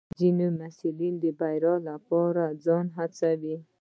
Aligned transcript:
ځینې 0.19 0.47
محصلین 0.59 1.13
د 1.23 1.25
بریا 1.39 1.73
لپاره 1.89 2.43
ځان 2.65 2.85
هڅوي. 2.97 3.55